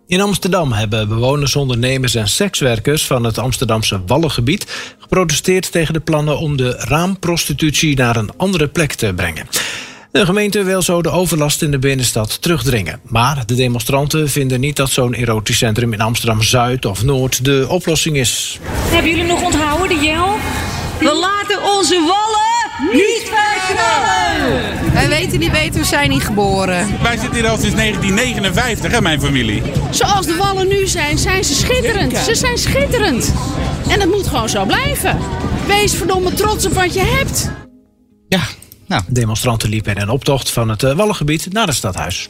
In 0.07 0.21
Amsterdam 0.21 0.73
hebben 0.73 1.09
bewoners, 1.09 1.57
ondernemers 1.57 2.15
en 2.15 2.29
sekswerkers 2.29 3.07
van 3.07 3.25
het 3.25 3.39
Amsterdamse 3.39 4.01
Wallengebied 4.07 4.95
geprotesteerd 4.99 5.73
tegen 5.73 5.95
de 5.95 6.01
plannen 6.01 6.39
om 6.39 6.57
de 6.57 6.71
raamprostitutie 6.71 7.97
naar 7.97 8.17
een 8.17 8.37
andere 8.37 8.69
plek 8.69 8.93
te 8.93 9.13
brengen. 9.15 9.47
De 10.13 10.25
gemeente 10.25 10.63
wil 10.63 10.83
zo 10.83 11.03
de 11.03 11.11
overlast 11.11 11.63
in 11.63 11.71
de 11.71 11.79
binnenstad 11.79 12.43
terugdringen. 12.43 13.01
Maar 13.03 13.43
de 13.47 13.55
demonstranten 13.55 14.29
vinden 14.29 14.61
niet 14.61 14.77
dat 14.77 14.91
zo'n 14.91 15.15
erotisch 15.15 15.59
centrum 15.59 15.93
in 15.93 16.01
Amsterdam 16.01 16.43
Zuid 16.43 16.85
of 16.85 17.03
Noord 17.03 17.45
de 17.45 17.67
oplossing 17.69 18.17
is. 18.17 18.59
Hebben 18.63 19.11
jullie 19.11 19.25
nog 19.25 19.43
onthouden, 19.43 19.89
de 19.89 20.05
Jel? 20.05 20.37
We 20.99 21.15
laten 21.15 21.63
onze 21.79 21.95
wallen 21.95 22.93
niet 22.93 23.23
verknallen! 23.25 24.93
Wij 24.93 25.09
weten 25.09 25.39
niet 25.39 25.53
beter, 25.53 25.81
we 25.81 25.87
zijn 25.87 26.11
niet 26.11 26.23
geboren. 26.23 26.89
Wij 27.03 27.17
zitten 27.17 27.35
hier 27.35 27.49
al 27.49 27.59
sinds 27.59 27.75
1959, 27.75 28.91
hè, 28.93 29.01
mijn 29.01 29.21
familie. 29.21 29.63
Zoals 29.91 30.27
de 30.27 30.37
wallen 30.37 30.69
nu 30.69 30.87
zijn, 30.87 31.19
zijn 31.19 31.45
ze 31.45 31.55
schitterend. 31.55 32.17
Ze 32.17 32.35
zijn 32.35 32.59
schitterend. 32.59 33.35
En 33.89 33.99
dat 33.99 34.09
moet 34.09 34.27
gewoon 34.27 34.49
zo 34.49 34.65
blijven. 34.65 35.19
Wees 35.67 35.95
verdomme 35.95 36.35
trots 36.35 36.67
op 36.67 36.73
wat 36.73 36.95
je 36.95 37.17
hebt. 37.19 37.51
Nou. 38.91 39.03
Demonstranten 39.09 39.69
liepen 39.69 39.95
in 39.95 40.01
een 40.01 40.09
optocht 40.09 40.51
van 40.51 40.69
het 40.69 40.83
eh, 40.83 40.93
Wallengebied 40.93 41.53
naar 41.53 41.67
het 41.67 41.77
stadhuis. 41.77 42.29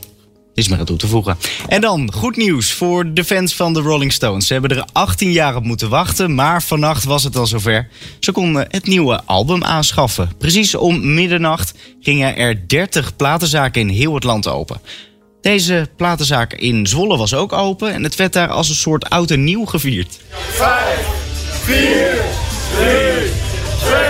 Is 0.55 0.69
maar 0.69 0.79
aan 0.79 0.85
toe 0.85 0.97
te 0.97 1.07
voegen. 1.07 1.37
En 1.69 1.81
dan 1.81 2.13
goed 2.13 2.37
nieuws 2.37 2.73
voor 2.73 3.15
de 3.15 3.25
fans 3.25 3.57
van 3.57 3.73
de 3.73 3.81
Rolling 3.81 4.13
Stones. 4.13 4.47
Ze 4.47 4.53
hebben 4.53 4.77
er 4.77 4.85
18 4.93 5.33
jaar 5.33 5.57
op 5.57 5.65
moeten 5.65 5.89
wachten, 5.89 6.35
maar 6.35 6.63
vannacht 6.63 7.05
was 7.05 7.25
het 7.25 7.37
al 7.37 7.47
zover. 7.47 7.89
Ze 8.19 8.33
konden 8.33 8.67
het 8.69 8.87
nieuwe 8.87 9.23
album 9.25 9.65
aanschaffen. 9.65 10.31
Precies 10.39 10.75
om 10.75 11.15
middernacht 11.15 11.75
gingen 12.01 12.37
er 12.37 12.69
30 12.69 13.17
platenzaken 13.17 13.81
in 13.81 13.89
heel 13.89 14.15
het 14.15 14.25
land 14.25 14.49
open. 14.49 14.81
Deze 15.41 15.89
platenzaak 15.97 16.53
in 16.53 16.87
Zwolle 16.87 17.17
was 17.17 17.35
ook 17.35 17.53
open 17.53 17.93
en 17.93 18.03
het 18.03 18.17
werd 18.17 18.33
daar 18.33 18.49
als 18.49 18.69
een 18.69 18.75
soort 18.75 19.11
oud 19.11 19.31
en 19.31 19.45
nieuw 19.45 19.65
gevierd. 19.65 20.21
5, 20.51 21.07
4, 21.65 22.23
3, 22.77 23.31
2, 23.79 24.10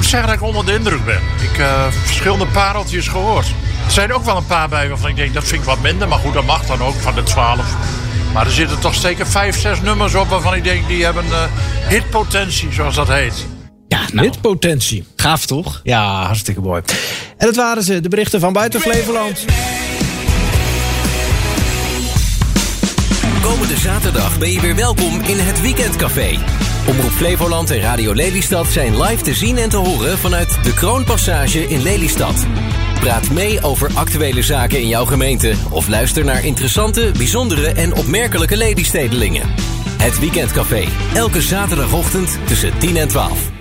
moet 0.00 0.08
zeggen 0.08 0.28
dat 0.28 0.38
ik 0.38 0.46
onder 0.46 0.66
de 0.66 0.72
indruk 0.72 1.04
ben. 1.04 1.20
Ik 1.50 1.56
heb 1.56 1.92
verschillende 1.92 2.46
pareltjes 2.46 3.08
gehoord. 3.08 3.46
Er 3.86 3.90
zijn 3.90 4.12
ook 4.12 4.24
wel 4.24 4.36
een 4.36 4.46
paar 4.46 4.68
bij 4.68 4.88
waarvan 4.88 5.10
ik 5.10 5.16
denk 5.16 5.34
dat 5.34 5.44
vind 5.44 5.60
ik 5.60 5.66
wat 5.66 5.80
minder. 5.80 6.08
Maar 6.08 6.18
goed, 6.18 6.32
dat 6.32 6.44
mag 6.44 6.66
dan 6.66 6.82
ook 6.82 6.94
van 6.94 7.14
de 7.14 7.22
12. 7.22 7.64
Maar 8.32 8.46
er 8.46 8.52
zitten 8.52 8.78
toch 8.78 8.94
zeker 8.94 9.26
5, 9.26 9.58
6 9.58 9.80
nummers 9.80 10.14
op 10.14 10.28
waarvan 10.28 10.54
ik 10.54 10.64
denk 10.64 10.88
die 10.88 11.04
hebben 11.04 11.24
uh, 11.24 11.42
hitpotentie, 11.88 12.72
zoals 12.72 12.94
dat 12.94 13.08
heet. 13.08 13.46
Ja, 13.88 14.00
nou. 14.12 14.26
Hitpotentie. 14.26 15.06
Gaaf 15.16 15.46
toch? 15.46 15.80
Ja, 15.82 16.24
hartstikke 16.24 16.60
mooi. 16.60 16.82
En 17.36 17.46
dat 17.46 17.56
waren 17.56 17.82
ze, 17.82 18.00
de 18.00 18.08
berichten 18.08 18.40
van 18.40 18.52
buiten 18.52 18.80
Flevoland. 18.80 19.44
Komende 23.42 23.76
zaterdag 23.76 24.38
ben 24.38 24.52
je 24.52 24.60
weer 24.60 24.74
welkom 24.74 25.20
in 25.20 25.38
het 25.38 25.60
Weekendcafé. 25.60 26.38
Omroep 26.88 27.10
Flevoland 27.10 27.70
en 27.70 27.80
Radio 27.80 28.14
Lelystad 28.14 28.66
zijn 28.66 29.02
live 29.02 29.22
te 29.22 29.34
zien 29.34 29.56
en 29.56 29.68
te 29.68 29.76
horen 29.76 30.18
vanuit 30.18 30.64
de 30.64 30.74
Kroonpassage 30.74 31.68
in 31.68 31.82
Lelystad. 31.82 32.46
Praat 33.00 33.30
mee 33.30 33.62
over 33.62 33.90
actuele 33.94 34.42
zaken 34.42 34.80
in 34.80 34.88
jouw 34.88 35.04
gemeente 35.04 35.54
of 35.70 35.88
luister 35.88 36.24
naar 36.24 36.44
interessante, 36.44 37.10
bijzondere 37.16 37.68
en 37.68 37.94
opmerkelijke 37.94 38.56
Lelystedelingen. 38.56 39.48
Het 40.02 40.18
Weekendcafé, 40.18 40.84
elke 41.14 41.42
zaterdagochtend 41.42 42.38
tussen 42.46 42.78
10 42.78 42.96
en 42.96 43.08
12. 43.08 43.59